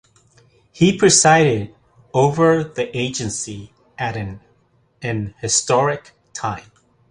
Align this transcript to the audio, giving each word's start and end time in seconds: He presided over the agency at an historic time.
He 0.71 0.97
presided 0.97 1.75
over 2.11 2.63
the 2.63 2.85
agency 2.97 3.71
at 3.99 4.17
an 4.17 4.41
historic 5.41 6.13
time. 6.33 6.71